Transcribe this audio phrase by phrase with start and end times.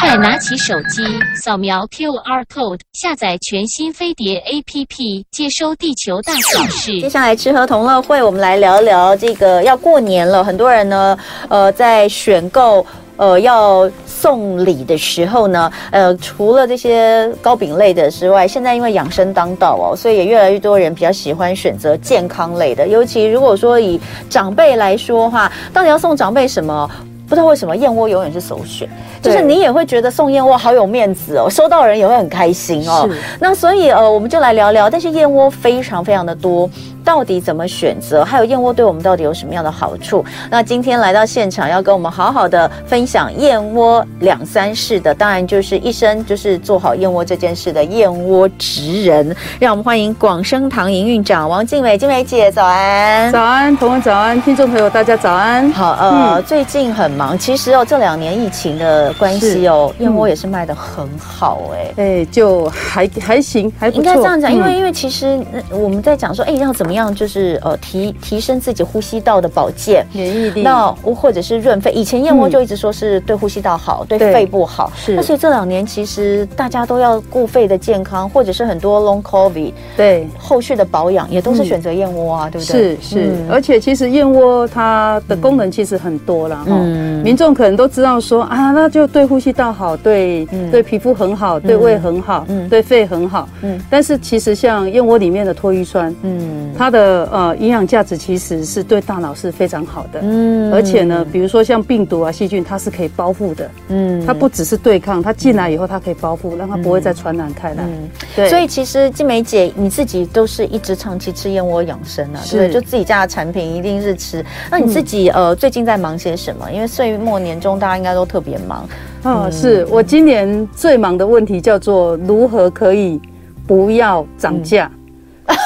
[0.00, 1.02] 快拿起手机，
[1.42, 7.00] 扫描 QR code，下载全新飞碟 APP，接收地球大小事。
[7.00, 11.18] 接下来吃喝同乐会，我们来聊聊这个要过年了，很多人呢，
[11.48, 12.84] 呃，在选购。
[13.18, 22.86] 呃，要送礼的时候呢，呃，除了这些糕饼类的之外，现在因为养生当道哦，所以也越来越多人比较喜欢选择健康类的。
[22.86, 24.00] 尤其如果说以
[24.30, 26.88] 长辈来说的话，到底要送长辈什么？
[27.28, 28.88] 不知道为什么燕窝永远是首选，
[29.20, 33.08] 就是你也会觉得送燕窝好有面子哦，收到人也会很开心哦。
[33.38, 36.68] 那所以呃，我们就来聊聊，但是燕窝非常非常的多。
[37.08, 38.22] 到底怎么选择？
[38.22, 40.22] 还有燕窝对我们到底有什么样的好处？
[40.50, 49.34] 那今天来到现场要跟我们好好的分享燕窝两三事的，当然就是一生就是做好燕窝这件事的燕窝职人。
[49.58, 53.32] 让我们欢迎广生堂营运长王静美，静美姐早安！
[53.32, 55.72] 早安，同文早安，听众朋友大家早安。
[55.72, 64.04] 好，呃，嗯、最近很忙，其实哦，这两年疫情的关系哦，燕窝也是卖的很好哎、欸，哎，就还还行，还不错。
[64.04, 66.97] 应该这样讲，因为因为其实我们在讲说，哎，要怎么样？
[66.98, 71.90] 样就是呃提提升自己呼吸道的保健免疫力，那或者是润肺。
[71.92, 74.92] 以前燕窝就一直说是对呼吸道好，嗯、对肺部好。
[74.94, 82.96] 是，所以这两年其实大家都要顾肺的健康，或者是很多 long covid 对后续的保养也都是选择燕窝啊，嗯、对不对？
[82.98, 86.64] 是是、嗯，而且其实燕窝它的功能其实很多了哈。
[86.68, 93.48] 嗯，民众可能都知道说啊，那就对呼吸道好，对、嗯、对皮肤很好，对胃很好，嗯，对肺很好。
[93.62, 96.87] 嗯，但是其实像燕窝里面的脱衣酸，嗯，它。
[96.88, 107.82] 它的呃营养价值其实是对大脑是非常好的，嗯，而且呢，比如说像病毒啊、细菌，它是可以包覆的，嗯，它不只是对抗，它进来以后它可以包覆，让它不会再传染开来。
[107.82, 108.48] 嗯，对。
[108.48, 114.42] 所以其实静美姐你自己都是一直长期吃燕窝养生啊，是对，就自己家的产品一定是吃。
[114.70, 116.72] 那你自己呃最近在忙些什么？
[116.72, 118.88] 因为岁末年终大家应该都特别忙。
[119.24, 123.20] 哦，是我今年最忙的问题叫做如何可以
[123.66, 124.90] 不要涨价。
[124.90, 124.97] 嗯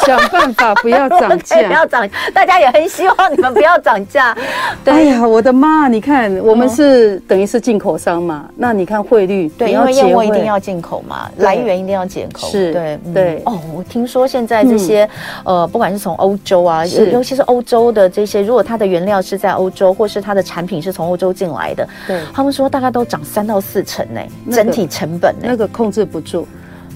[0.07, 4.37] 想办法不要涨价， 不要涨，大家也很希望你们不要涨价。
[4.85, 5.89] 对，哎呀，我的妈！
[5.89, 12.49] 你看，我们是等于是进口商嘛，那你看汇率，对，因为燕窝一定要进口嘛，来源一定要进口。
[12.49, 13.43] 是，对，对。
[13.45, 15.09] 哦，我听说现在这些
[15.45, 24.21] 呃，不管是从欧洲啊，尤其是欧洲的这些，如果它的原料是在欧洲，或是它的产品是从欧洲进来的，对，他们说大概都涨三到四成呢，
[24.51, 26.47] 整体成本呢，那个控制不住。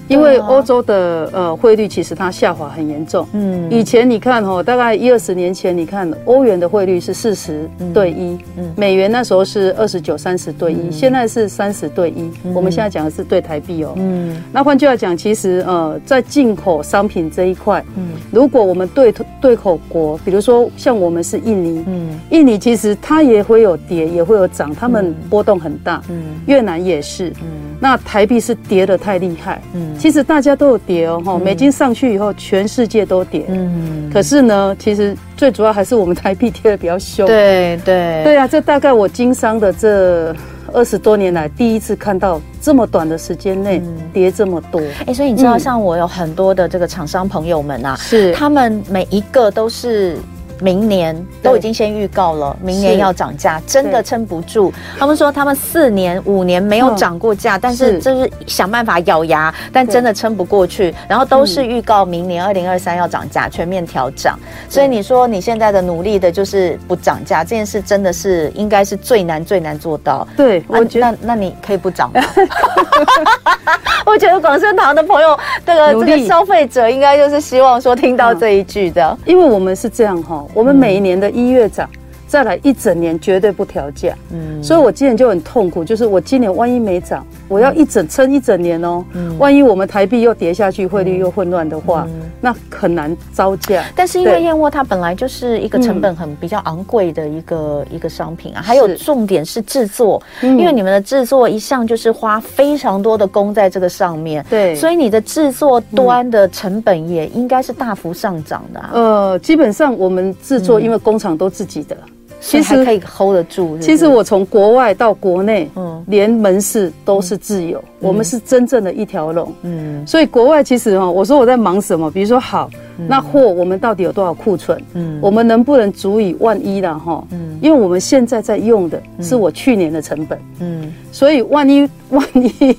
[0.07, 3.27] 因为欧洲的呃汇率其实它下滑很严重。
[3.33, 12.31] 嗯，以前你看哦，大概一二十年前，你看欧元的汇率是四十对一，嗯，美元那时候是二十九、三十对一，现在是三十对一。
[12.53, 13.93] 我们现在讲的是对台币哦。
[13.97, 26.01] 嗯，那换句话讲，其实呃，在进口商品这一块，嗯，如果我们对对口国，比如说像我们是印尼，嗯，印尼其实它也会有跌，也会有涨，他们波动很大。
[26.09, 27.29] 嗯，越南也是。
[27.41, 29.61] 嗯，那台币是跌的太厉害。
[29.73, 29.95] 嗯。
[29.97, 33.45] 其实大家都有跌哦，哈，美金上去以后，全世界都跌。
[33.49, 37.25] 嗯，可是呢，其实最主要还是我们台币跌的比较凶。
[37.27, 40.35] 对对对啊，这大概我经商的这
[40.73, 43.81] 二十多年来第一次看到这么短的时间内
[44.13, 44.81] 跌这么多。
[45.05, 50.17] 哎，所以你知道，像我有很多的这个厂商朋友们啊，是他们每一个都是。
[50.59, 54.73] 明年都已经先预告了，明年要涨价，真的撑不住。
[54.97, 60.93] 他们说他们四年五年没有涨过价，但是就是想办法咬牙，但真的撑不过去。
[61.07, 64.37] 然后都是预告明年二零二三要涨价，全面调涨。
[64.69, 70.27] 所以你说你现在的努力的就是不涨价这件事，真的是应该是最难最难做到。
[70.35, 72.21] 对，我觉得那那你可以不涨吗？
[74.05, 80.45] 我觉得广生堂的朋友，这个这个消费者应该就是希望说听到这一句的，因为我们是这样哈。
[80.53, 81.89] 我们每一年的一月涨。
[82.27, 92.05] 再来一整年绝对不调价，嗯，所以我今年就很痛苦，就是我今年万一没涨，我要一整撑一整年哦，嗯，万一我们台币又跌下去，汇率又混乱的话，
[92.41, 93.83] 那很难招架。
[93.95, 108.83] 但是因为燕窝它本来就是一个成本很比较昂贵的一个一个商品啊，还有重点是制作，因为你们的制作一向就是花非常多的工在这个上面，对，所以你的制作端的成本也应该是大幅上涨的。
[108.91, 111.95] 呃，基本上我们制作因为工厂都自己的。
[112.39, 113.87] 其实可以 hold 得住是是？
[113.87, 120.05] 其实我从国外到国内，嗯，连门市都是自由，嗯、我们是真正的一条龙，嗯。
[120.05, 122.09] 所以国外其实哈，我说我在忙什么？
[122.11, 122.69] 比如说好，
[123.07, 124.81] 那货我们到底有多少库存？
[124.93, 127.23] 嗯，我们能不能足以万一了哈？
[127.31, 132.77] 嗯，因为我们现在在用的是我去年的成本，嗯，所以万一 万一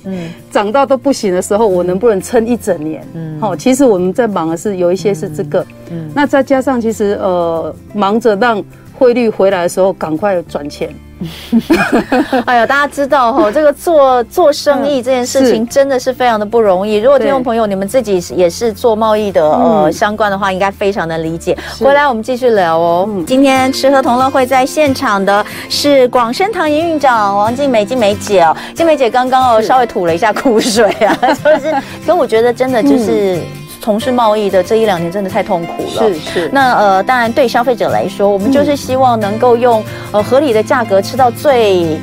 [0.51, 3.05] 涨到都不行的时候，我能不能撑一整年？
[3.13, 8.63] 嗯，好，其实我们在忙的是有一些是这个，嗯，那再加上其实呃，忙着让。
[8.99, 10.93] 汇率回来的时候，赶快转钱。
[12.45, 16.97] 哎呀，大家知道哈，这个做做生意这件事情真的是非常的不容易。
[16.97, 21.57] 如果听众朋友你们自己也是做贸易的呃相关的话，应该非常的理解。
[21.79, 23.09] 回来我们继续聊哦。
[23.27, 31.75] 今天吃喝同乐会在现场的是广生堂营运长王静美，静美姐哦，静美姐刚刚哦稍微吐了一下苦水啊， 就是，
[32.05, 33.39] 可我觉得真的就是。
[33.81, 36.13] 从事贸易的这一两年真的太痛苦了。
[36.13, 36.49] 是是。
[36.51, 41.99] 那呃，当然对消费者来说，我们就是希望能够用呃合理的价格吃到最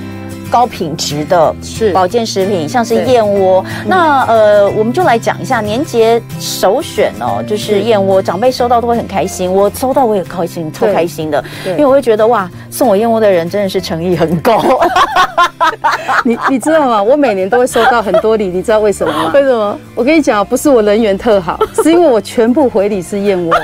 [0.51, 3.65] 高品质的是保健食品，像是燕窝。
[3.87, 9.53] 那呃，我们就来讲一下年节首选哦，就是燕窝，长辈收到都会很开心。
[9.53, 14.63] 我收到我也开心，超开心的，因为我会觉得哇，送我燕窝的人真的是诚意很高。
[16.25, 17.03] 你你知道吗？
[17.03, 19.31] 我每年都会收到很多礼，你知道为什么吗？
[19.35, 19.79] 为什么？
[19.95, 23.55] 我跟你讲，不是我人缘特好，是因为我全部回礼是燕窝。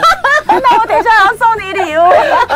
[0.60, 2.02] 那我等一下要送你礼物。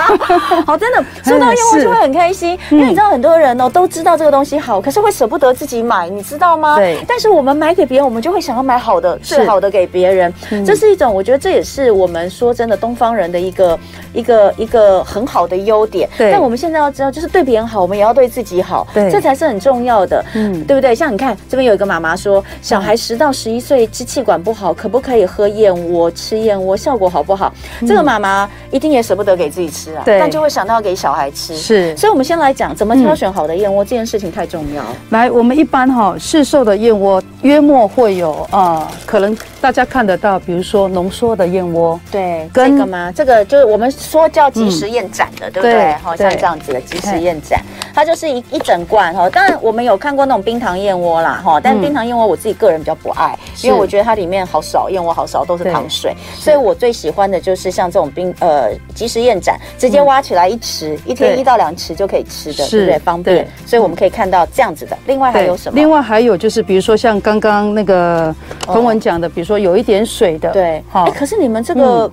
[0.66, 6.76] 好，真的收到燕窝就会很开心，因为你知道很多人哦都知道这个东西好，可是会舍不得自己买，你知道吗？
[6.76, 6.98] 对。
[7.06, 10.32] 但是我们买给别人，我们就会想要买好的、最好的给别人。
[10.64, 13.78] 这是一种，我觉得这也是我们说真的东方人的一个
[14.12, 16.08] 一个一个很好的优点。
[16.16, 16.32] 对。
[16.32, 18.86] 但我们现在要知道，就是对别人好，我们也要对自己好。
[18.92, 19.10] 对。
[19.10, 20.24] 这才是很重要的。
[20.34, 20.64] 嗯。
[20.64, 20.94] 对不对？
[20.94, 26.10] 像你看这边有一个妈妈说，小孩十到十一岁支气管不好，可不可以喝燕窝？
[26.10, 27.52] 吃燕窝效果好不好？
[27.86, 31.56] 这个妈妈一定也舍不得给自己吃啊，对，但就会想到要给小孩吃。
[31.56, 34.84] 是，所以我们先来讲怎么挑选好的燕窝，这件事情太重要。
[35.10, 39.36] 来，我们一般哈市售的燕窝约莫会有啊，可能
[39.66, 43.10] 大家看得到，比如说浓缩的燕窝，对，这个吗？
[43.10, 45.92] 这个就是我们说叫即食燕盏的，对不对？
[45.94, 47.60] 好像这样子的即食燕盏，
[47.92, 49.28] 它就是一一整罐哈。
[49.28, 58.08] 当然我们有看过那种冰糖燕窝啦哈，但冰糖燕窝我自己个人比较不爱，因为我觉得它里面好少燕窝，好少都是糖水，所以我最喜欢的就是像这种。
[58.14, 62.98] 冰呃，即食燕盏直接挖起来一匙，嗯、一天一到两匙就可以吃的，是对不对？
[63.00, 63.48] 方便。
[63.66, 64.96] 所以我们可以看到这样子的。
[65.06, 65.76] 另外还有什么？
[65.76, 71.10] 另外还有就是，比如说像刚刚那个彭文讲的，哦、比如说有一点水的，对，好、欸。
[71.12, 72.10] 可是你们这个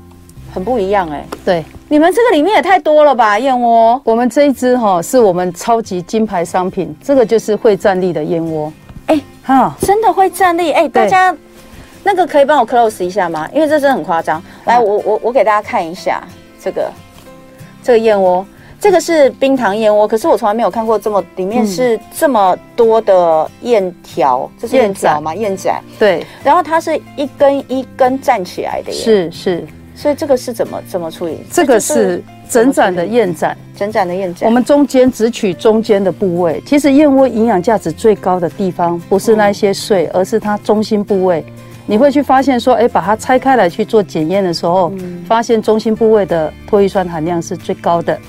[0.54, 3.38] 很不一样哎、欸，对，你们这个里面也太多了吧？
[3.38, 8.72] 燕窝，我们这一支哈是我们超级金牌商品，这个就是会站立的燕窝。
[9.08, 10.72] 哎、欸，哈，真的会站立？
[10.72, 11.36] 哎、欸，大家。
[12.06, 13.48] 那个可以帮我 close 一下吗？
[13.54, 14.44] 因为这真的很夸张。
[14.66, 16.22] 来，我我我给大家看一下
[16.62, 16.92] 这个
[17.82, 18.46] 这个燕窝，
[18.84, 25.34] 这个是冰糖燕窝，可是我从来没有看过这么里面是这么多的燕条，这是燕条吗？
[25.34, 25.82] 燕盏。
[25.98, 26.22] 对。
[26.44, 28.98] 然后它是一根一根站起来的耶。
[28.98, 29.66] 是是。
[29.96, 31.38] 所以这个是怎么怎么处理？
[31.50, 34.50] 这个是整盏的燕盏，整盏的燕盏。
[34.50, 36.62] 我们中间只取中间的部位。
[36.66, 41.42] 其实燕窝营养价值最高的地方不是那些碎，而是它中心部位。
[41.86, 44.92] 你会去发现说，哎，把它拆开来去做检验的时候，
[45.26, 48.20] 发现中心部位的唾液酸含量是最高的。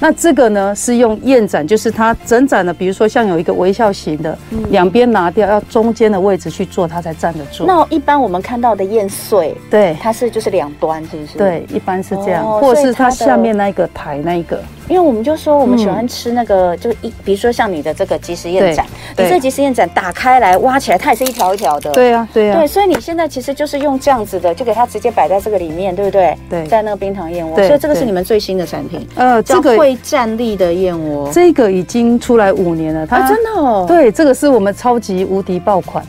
[0.00, 4.36] 那这个呢是用燕盏，就是它整盏的，比如说像有一个微笑型的，
[4.70, 7.64] 两边拿掉，要中间的位置去做，它才站得住。
[7.66, 11.38] 那一般我们看到的燕碎，对，它是就是两端，是不是？
[11.38, 14.62] 对，一般是这样，或者是它下面那一个台那一个。
[14.88, 18.86] 因为我们就说我们喜欢吃那个，就一比如说像你的这个即食燕盏，
[19.18, 21.92] 你这即食燕盏打开来挖起来，它也是一条一条的。
[21.92, 22.58] 对啊，对啊。
[22.58, 26.34] 对，所以你现在其实就是用这样子的，就给它直接摆在这个里面，对不对？
[26.48, 27.54] 对，在那个冰糖燕窝。
[27.56, 29.06] 所以这个是你们最新的产品。
[29.16, 33.06] 呃，这个会站立的燕窝，这个已经出来五年了。
[33.06, 33.86] 它真的哦。
[33.88, 36.04] 对，这个是我们超级无敌爆款。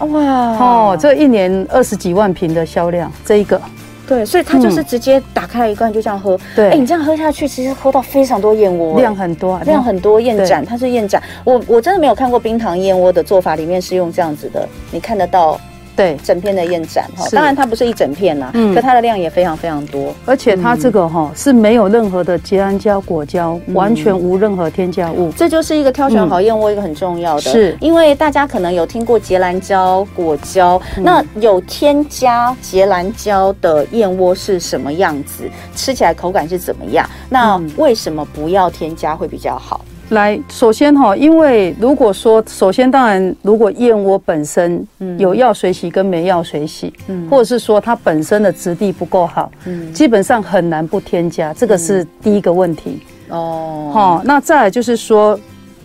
[0.00, 3.60] 哇哦，这一年二十几万瓶的销量，这一个。
[4.06, 6.38] 对，所以它就是直接打开一罐就这样喝。
[6.56, 11.22] 对，哎，你这样喝下去，其实喝到非常多燕窝，量很多，啊，量很多燕盏，它是燕盏。
[11.44, 15.60] 我我真的没有看过冰糖燕窝的做法，里面是用这样子的，你看得到。
[15.98, 27.76] 对，整片的燕盏哈，当然它不是一整片啦，嗯，可它的量也非常非常多，而且它这个哈是没有任何的结氨胶、果胶，完全无任何添加物，这就是一个挑选好燕窝一个很重要的，是。
[27.80, 35.50] 因为大家可能有听过结兰胶、果胶，那有添加结兰胶的燕窝是什么样子？
[35.74, 37.04] 吃起来口感是怎么样？
[37.28, 39.80] 那为什么不要添加会比较好？
[40.10, 44.86] 来，首先哈，因为如果说，首先当然，如果燕窝本身
[45.18, 53.00] 有药水洗跟没药水洗，嗯，或者是说它本身的质地不够好，嗯，基本上很难不添加，这个是第一个问题。
[53.28, 55.38] 哦，好，那再来就是说，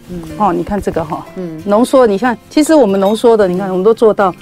[0.09, 4.29] 嗯，哦，你看这个哈，嗯，浓缩，你看，其实我们浓缩的，你看我们都做到。
[4.31, 4.37] 嗯，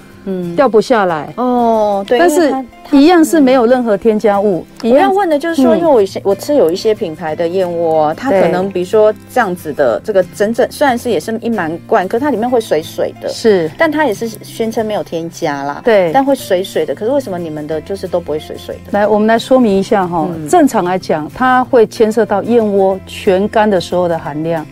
[0.56, 2.04] 掉不下来哦。
[2.08, 2.54] 对，但是
[2.92, 4.66] 一样是没有任何添加物。
[4.84, 13.30] 我要问的就是说，因为我我吃有一些品牌的燕窝，它可能比如说这样子的这个整整，虽然是也是一满罐，可是它里面会水水的。
[13.30, 15.82] 是，但它也是宣称没有添加啦。
[15.84, 16.94] 对，但会水水的。
[16.94, 18.92] 可是为什么你们的就是都不会水水的？
[18.92, 20.28] 来，我们来说明一下哈。
[20.50, 24.66] 正常来讲，它会牵涉到燕窝全干的时候的含量。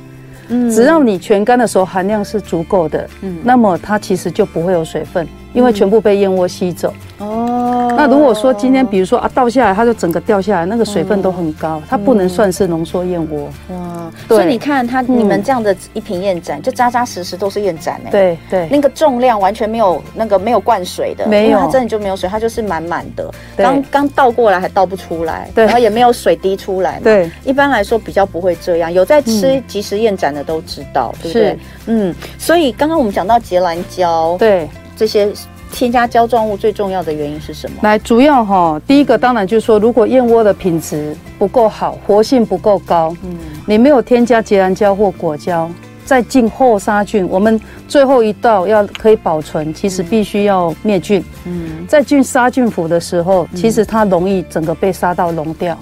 [0.52, 6.94] 嗯，只要你全干的时候含量是足够的，嗯，那么它其实就不会有水分，因为全部被燕窝吸走。
[7.18, 13.50] 哦，那如果说今天比如说啊倒下来，它就整个掉下来，那个水分都很高，它不能算是浓缩燕窝。
[13.76, 18.10] 哇，所以你看它你们这样的一瓶燕盏，就扎扎实实都是燕盏哎。
[18.10, 23.30] 对对，那个重量完全没有那个没有灌水的，没有，它真的就没有水，它就是满满的。
[23.58, 27.02] 刚刚倒过来还倒不出来，对，然后也没有水滴出来。
[27.04, 28.94] 对，一般来说比较不会这样。
[28.94, 31.60] 有在吃即食燕盏的都知道，对不对？
[31.88, 35.32] 嗯，所以刚刚我们讲到结兰胶，对这些。
[35.72, 37.78] 添加胶状物最重要的原因是什么？
[37.84, 43.38] 来，主要哈，第一个当然就是说，如果燕窝的品质不够好，活性不够高，嗯，
[43.68, 45.70] 你没有添加结兰胶或果胶，
[46.04, 55.78] 再进后杀菌，我们最后一道要可以保存，其实必须要灭菌，嗯，在进杀菌釜的时候，其实它容易整个被杀到溶掉。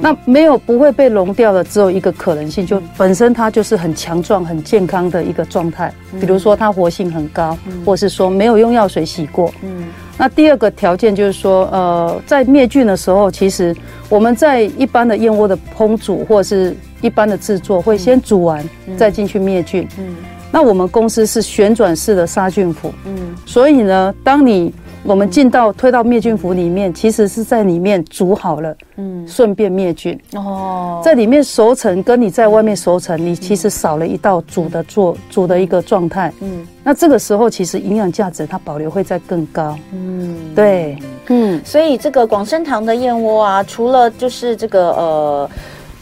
[0.00, 5.92] 嗯，那没有不会被溶掉的，只有一个可能性，就本身它就是很强壮、很健康的一个状态。
[6.20, 9.52] 比如说它活性很高，或是说没有用药水洗过。
[9.62, 9.84] 嗯，
[10.18, 13.74] 那第二个条件就是说，呃，在灭菌的时候，其实
[14.08, 19.86] 我们在一般的燕窝的烹煮或者是一般的制作，会先煮完再进去灭菌。
[19.98, 20.16] 嗯，
[20.50, 22.92] 那我们公司是旋转式的杀菌釜。
[23.06, 30.18] 嗯，所以呢，当你我们进到推到灭菌釜里面，其实是在里面煮好了，嗯，顺便灭菌。
[30.34, 45.50] 哦，在里面熟成，跟你在外面熟成，你其实少了一道煮的做煮的一个状态，嗯，那这个时候其实营养价值它保留会再更高，嗯，对，嗯，所以这个广生堂的燕窝啊，除了就是这个呃。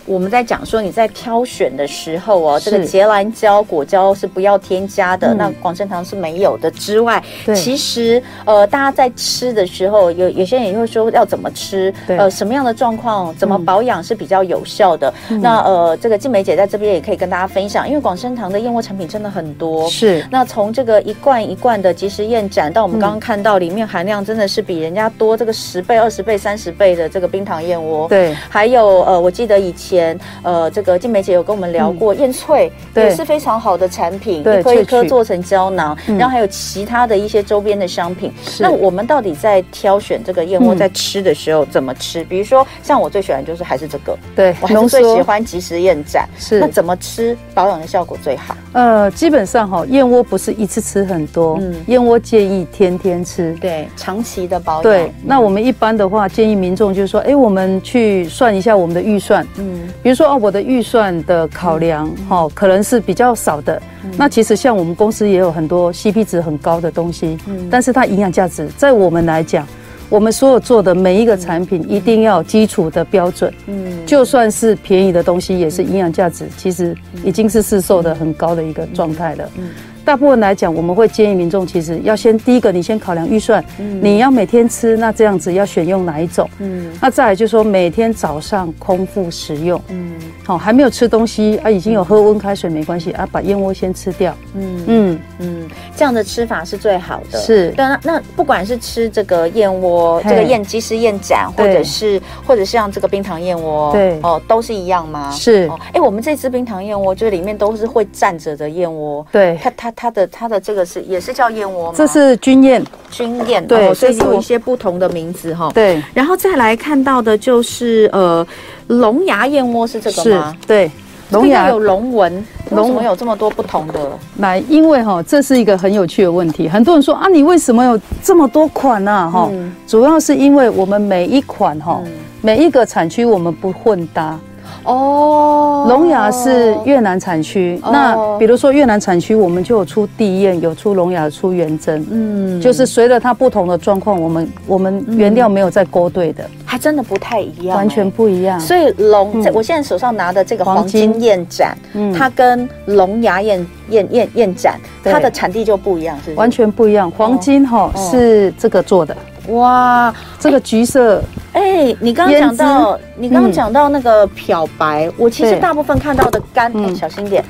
[0.08, 7.22] 我们在讲说你在挑选的时候哦，这个结兰胶、果胶是不要添加的，那广生堂是没有的之外，
[7.54, 15.12] 其实呃，大家在吃的时候，有有些人也会说要怎么吃，呃，什么样的状况怎么保养是比较有效的。
[15.42, 20.24] 那呃，这个静美姐在这边也可以跟大家分享，因为广生堂的燕窝产品真的很多，是。
[20.30, 28.34] 那从这个一罐一罐的即时燕盏，到我们刚刚看到里面含量真的是比人家多这个十倍、二十倍、三十倍的这个冰糖燕窝，对。
[28.48, 29.97] 还有呃，我记得以前。
[30.42, 38.32] 呃，这个静梅姐有跟我们聊过，燕翠也是非常好的产品，一颗一颗做成胶囊，然后还有其他的一些周边的商品。
[38.58, 42.24] 那我们到底在挑选这个燕窝在吃的时候怎么吃？
[42.24, 46.28] 比如说，像我最喜欢就是还是这个，对，我还是最喜欢即食燕盏。
[46.38, 48.56] 是，那怎么吃保养的效果最好？
[48.72, 54.82] 呃，基本上哈，燕窝不是一次吃很多，嗯，燕窝建议天天吃，对，长期的保养。
[54.82, 59.87] 对，那我们一般的话建议民众就是说，哎，我们去算一下我们的预算，嗯。
[60.02, 63.80] 比如说哦，我的预算的考量，哈，可能是比较少的。
[64.16, 67.36] 那其实像我们公司也有很多 CP 值很高的东西，
[67.70, 69.66] 但是它营养价值，在我们来讲，
[70.08, 73.52] 我们所有做的每一个产品一定要有基础的标准。
[73.66, 79.50] 嗯，就算是便宜的东西，也是营养价值，其实已经是市售的很高的一个状态了。
[79.56, 79.68] 嗯。
[80.08, 86.48] 大部分来讲，我们会建议民众，其实要先第一个，你先考量预算，嗯，你要每天吃，那这样子要选用哪一种？
[86.60, 90.14] 嗯，那再来就是说，每天早上空腹食用，嗯，
[90.46, 94.84] 好，还没有吃东西啊，已经有喝温开水没关系啊，把燕窝先吃掉，嗯。
[94.86, 95.18] 嗯。
[95.40, 97.38] 嗯，这样的吃法是最好的。
[97.38, 104.18] 是，对，那那不管是吃这个燕窝，这个燕即食燕盏，或者是或者是像这个冰糖燕窝，对。
[104.22, 105.30] 哦，都是一样吗？
[105.30, 109.92] 是，哎，我们这支冰糖燕窝就是里面都是会站着的燕窝，对，它它。
[110.00, 111.94] 它的它的这个是也是叫燕窝吗？
[111.96, 115.68] 这是军燕，军燕对，所以有一些不同的名字哈。
[115.74, 118.46] 对，然后再来看到的就是呃
[118.86, 120.56] 龙牙燕窝是这个吗？
[120.68, 120.88] 对，
[121.32, 124.12] 龙牙有龙纹，龙纹有这么多不同的？
[124.36, 129.28] 来，因为哈这是一个很有趣的问题，很多人说啊，你为什么有这么多款呢？
[129.28, 129.50] 哈，
[129.84, 132.00] 主要是因为我们每一款哈
[132.40, 134.38] 每一个产区我们不混搭。
[134.84, 137.80] 哦，龙牙是越南产区。
[137.82, 142.06] 那比如说越南产区，我们就有出地燕，有出龙牙，出元珍。
[142.10, 148.58] 嗯，就是随着它不同的状况，我们我们原料没有在勾兑的，还真的不太一样，完全不一样。
[148.58, 151.76] 所以龙，我现在手上拿的这个黄金燕盏，
[152.16, 157.10] 它跟龙牙燕燕燕燕盏，它的产地就不一样，是完全不一样。
[157.10, 159.16] 黄金哈是这个做的。
[159.48, 167.42] 哇，这个橘色，哎、欸，你刚刚讲到，你刚刚讲到那个漂白，嗯、我其实大部分看到的干，小心点。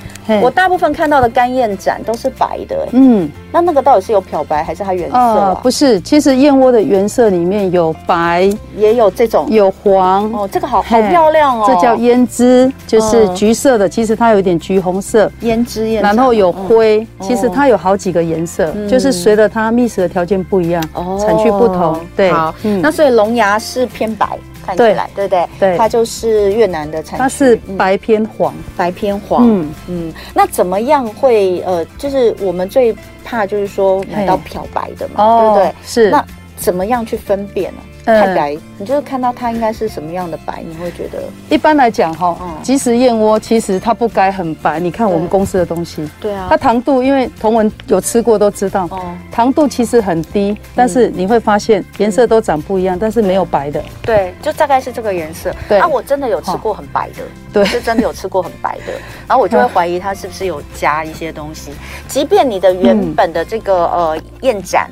[0.43, 5.61] 我大部分看到的干燕盏都是白的，嗯，那那个到底是有漂白还是它原色啊？
[5.63, 9.47] 不是，其实燕窝的原色里面有白，也有这种。
[9.49, 21.19] 有黄哦，这个好好漂亮哦，这叫胭脂，就是橘色的，其实它有一点橘红色，胭脂燕，然后有灰，其实它有好几个颜色，就是随着它觅食的条件不一样，哦。
[21.19, 22.31] 产区不同，对。
[22.31, 24.27] 好，那所以龙牙是偏白。
[24.77, 25.49] 看起来对不对？
[25.59, 29.45] 对，它就是越南的产区，它是白偏黄，白偏黄。
[29.49, 32.95] 嗯嗯，那怎么样会呃，就是我们最
[33.25, 35.75] 怕就是说买到漂白的嘛，对不对？
[35.85, 36.11] 是。
[36.11, 36.25] 那
[36.57, 37.81] 怎么样去分辨呢？
[38.09, 41.23] 太白，你就是看到它应该是什么样的白，你会觉得？
[41.51, 44.81] 一般来讲哈，即食燕窝其实它不该很白。
[44.81, 53.83] 你看我们公司的东西，对啊，它糖度，因为同文有吃过都知道，哦糖度其实很低，但是你会发现颜色都长不一样，但是没有白的。
[54.03, 55.55] 对，就大概是这个颜色。
[55.69, 57.23] 对啊，我真的有吃过很白的，
[57.53, 58.93] 对，是真的有吃过很白的，
[59.29, 61.73] 然后我就会怀疑它是不是有加一些东西，
[62.09, 64.91] 即便你的原本的这个呃燕盏。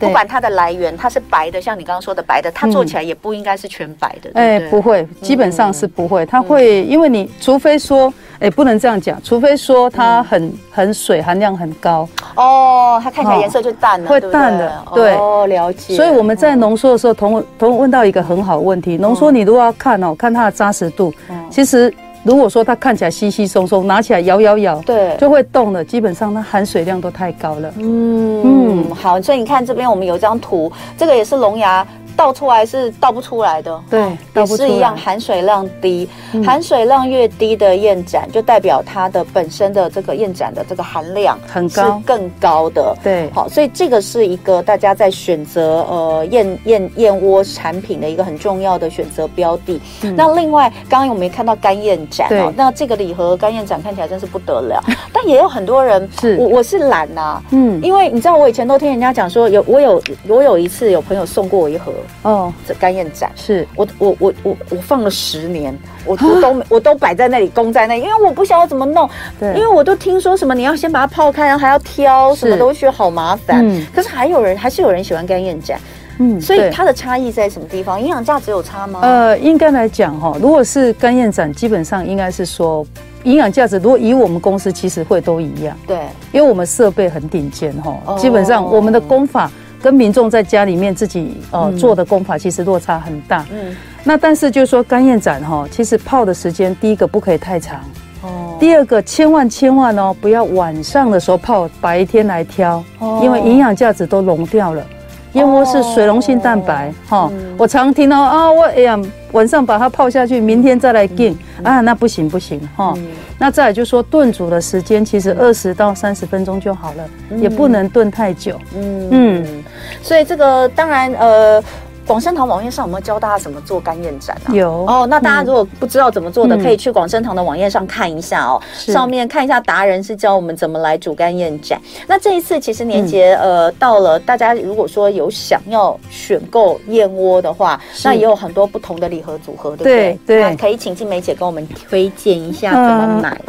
[0.00, 4.30] 不管它的来源，它是白的，像你刚刚说的白的，它做起来也不应该是全白的。
[4.34, 6.24] 哎，不会，基本上是不会。
[6.24, 12.08] 它会，因为你除非说，哎，不能这样讲，除非说它很很水含量很高。
[12.34, 14.84] 哦，它看起来颜色就淡了，会淡的。
[14.94, 15.94] 对，哦，了解。
[15.94, 21.12] 所以我们在浓缩的时候，同同问到一个很好的问题，浓缩你如果要看哦，看它的扎实度，
[21.50, 21.92] 其实。
[22.22, 25.84] 如果说它看起来稀稀松松，拿起来摇摇摇，对，就会动了。
[25.84, 27.72] 基本上它含水量都太高了。
[27.78, 31.86] 嗯嗯，好，所以你看这边我们有一张图，这个也是龙牙。
[32.20, 36.06] 倒出来是倒不出来的，对，也是一样，含水量低，
[36.44, 42.94] 含水量越低的燕盏，就代表它的本身的这个燕盏的这个含量很高，是更高的。
[43.02, 49.80] 对，好，所以这个是一个大家在选择呃燕燕燕窝产品的一个很重要的选择标的。
[50.14, 54.78] 那另外，刚刚我们也看到干燕盏哦，那这个礼盒干燕盏看起来真是不得了，
[55.10, 61.90] 但也有很多人是，我我是懒呐，嗯，因为你知道我以前都听人家讲说，有我有我有一次有朋友送过我一盒。
[62.22, 65.74] 哦，这干燕盏是我我我我我放了十年，
[66.04, 73.66] 我我都我都摆在那里供在那里，因为我不晓得怎么弄，对，因为我都听说什么你要先把它泡开，然后还要挑什么东西，好麻烦。
[73.66, 75.80] 嗯，可是还有人还是有人喜欢干燕盏，
[76.18, 77.98] 嗯，所以它的差异在什么地方？
[77.98, 79.00] 营养价值有差吗？
[79.02, 82.86] 呃，应该来讲哈，如果是干燕盏，基本上应该是说
[83.24, 85.96] 营养价值，如果以我们公司其实会都一样，对，
[86.32, 89.50] 因为我们设备很顶尖哈，基本上我们的工法。
[89.82, 93.46] 跟民众在家里面自己呃做的功法其实落差很大。
[93.52, 93.74] 嗯，
[94.04, 97.80] 那但是就是说干燕盏哈，其实泡的时间第一个不可以太长。
[98.22, 98.56] 哦。
[98.60, 102.84] 第二个千万千万哦，不要晚上的时候泡，白天来挑，
[103.22, 104.84] 因为营养价值都溶掉了。
[105.32, 108.98] 燕窝是水溶性蛋白哈，我常听到啊，我哎呀
[109.32, 112.94] 晚上把它泡下去，明天再来订啊，那不行不行哈。
[113.38, 118.60] 那再来就是说炖煮的时间，其实二十到三十分钟就好了，也不能炖太久。
[118.76, 119.64] 嗯嗯，
[120.02, 121.62] 所以这个当然呃。
[122.10, 124.50] 广生堂网页上有没有教大家怎么做干燕盏啊？
[124.52, 128.60] 有哦，那大家如果不知道怎么做的，可以去广生堂的网页上看一下哦。
[128.74, 131.80] 上面看一下达人是教我们怎么来煮干燕盏。
[132.08, 140.18] 那这一次其实年节呃到了，大家如果说有想要选购燕窝的话，那也有很多不同的礼盒组合，对不对？
[140.26, 143.40] 对，那可以请静梅姐跟我们推荐一下怎么买。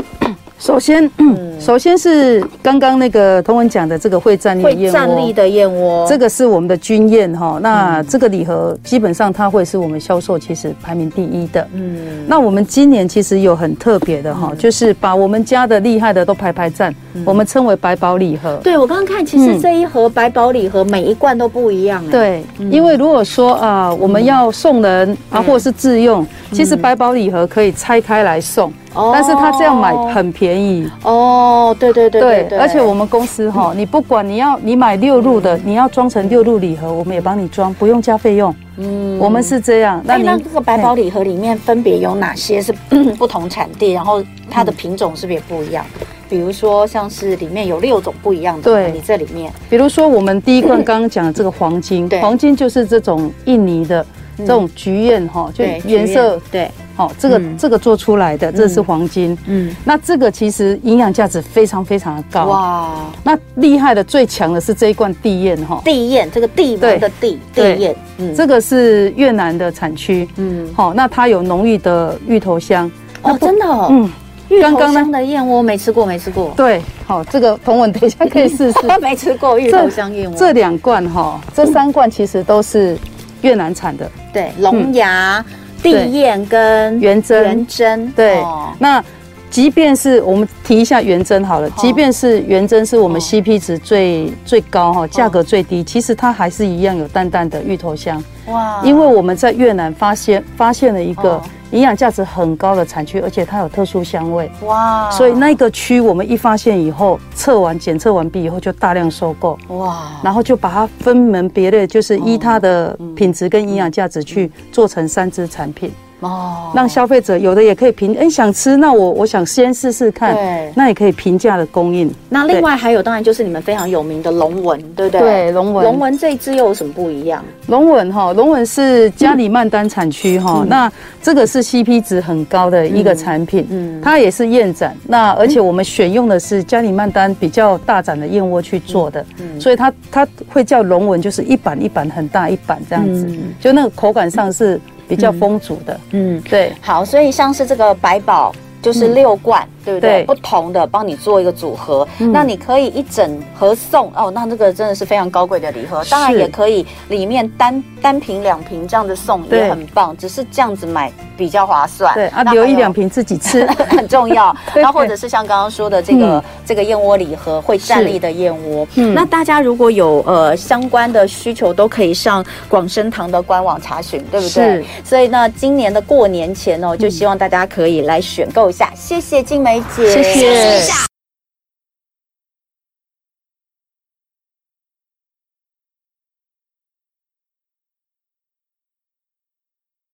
[0.62, 7.60] 首先，嗯，首先是刚刚那个同文讲的这个会战力燕窝，会站立的燕窝，这个是我们的军燕哈。
[7.60, 11.68] 那这个礼盒基本上它会是我们销售其实排名第一的。
[11.74, 16.94] 嗯，那我们今年其实有很特别的哈，就是把我们家的厉害的都排排站，
[17.26, 18.60] 我们称为百宝礼盒。
[18.64, 22.06] 对，我刚刚看，其实这一盒百宝礼盒每一罐都不一样。
[22.10, 28.72] 对，因为如果说啊，我们要送人啊，或者是自用，其实百宝礼盒可以拆开来送。
[28.94, 38.54] 但是他这样买很便宜哦，对对对对，而且我们公司哈，你不管你要你买六入的，你要装成六入礼盒，我们也帮你装，不用加费用。
[38.76, 40.02] 嗯，我们是这样。
[40.04, 42.74] 那那这个百宝礼盒里面分别有哪些是
[43.18, 43.94] 不同产地？
[43.94, 45.86] 然后它的品种是不是也不一样？
[46.32, 54.06] 比如说像是里面有六种不一样的，对，你这里面，比如说我们第一罐刚刚讲的这个黄金，黄金就是这种印尼的
[54.38, 56.72] 这种菊燕哈，就颜色对。
[56.96, 59.38] 哦，这个这个做出来的，这是黄金。
[59.48, 62.46] 嗯，那这个其实营养价值非常非常的高。
[62.46, 65.82] 哇，那厉害的最强的是这一罐地燕哈。
[65.84, 67.96] 地燕，这个帝王的地地燕。
[68.20, 70.28] 嗯，这个是越南的产区。
[70.38, 72.90] 嗯，好，那它有浓郁的芋头香。
[73.24, 73.66] 哦，真的。
[73.90, 74.10] 嗯，
[74.52, 76.54] 芋头香的燕窝没吃过，没吃过。
[76.56, 78.80] 对，好，这个同文等一下可以试试。
[79.02, 80.38] 没吃过芋头香燕窝。
[80.38, 82.98] 这两罐哈，这三罐其实都是
[83.42, 84.10] 越南产的。
[84.32, 85.44] 对，龙牙。
[85.84, 88.38] 地燕跟元珍，元珍对，
[88.78, 89.04] 那
[89.52, 98.24] 即便是我们提一下原针好了，即便是原针是我们 CP 值最最高哈，价格最低，其实它还是一样有淡淡的芋头香。
[98.48, 98.82] 哇！
[98.84, 101.40] 因为我们在越南发现发现了一个
[101.72, 104.50] 营养价值很高的产区，而且它有特殊香味。
[104.66, 105.12] 哇！
[105.12, 109.60] 所以那个区我们一发现以后，测完检测完毕以后就大量收购。
[109.68, 110.14] 哇！
[110.24, 115.92] 然后就把它分门别类，就是依它的品质跟营养价值去做成三支产品。
[116.22, 122.12] 哦，让消费者有的也可以评，哎，想吃，那我我想先试试看，对，那也可以平价的供应。
[122.30, 125.20] 那另外还有，当然就是你们非常有名的龙纹，对不对？
[125.20, 125.84] 对，龙纹。
[125.84, 127.44] 龙纹这一支又有什么不一样？
[127.68, 143.28] 龙纹哈，龙纹是加里曼丹产区哈，那这个是 CP 值很高的一个产品，嗯，它也是燕盏，那而且我们选用的是加里曼丹比较大盏的燕窝去做的，嗯，所以它它会叫龙纹，就是一板一板很大一板这样子，
[143.60, 144.80] 就那个口感上是。
[145.16, 149.68] 比较丰足的，嗯，对，好，所以像是这个百宝就是六罐。
[149.84, 150.24] 对不对？
[150.24, 154.32] 对，不同的帮你做一个组合，嗯、那你可以一整盒送哦。
[154.32, 162.14] 那这个真的是非常高贵的礼盒，当然也可以里面单单瓶两瓶这样子送也很棒，只是这样子买比较划算。
[162.14, 164.56] 对啊，留一两瓶自己吃 很重要。
[164.76, 174.50] 那或者是像刚刚说的这个、嗯、这个燕窝礼盒会站立的燕窝，嗯、那大家如果有呃相关的需求，都可以上广生堂的官网查询，对不对？
[174.50, 174.86] 是。
[175.04, 178.92] 所以呢，今年的过年前哦，就希望大家可以来选购一下。
[178.96, 179.71] 谢谢静美。
[179.72, 181.11] 梅姐，谢谢。